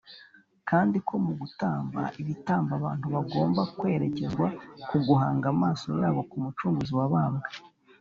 [0.69, 4.47] kandi ko mu gutamba ibitambo abantu bagombaga kwerekezwa
[4.89, 7.47] ku guhanga amaso yabo ku mucunguzi wabambwe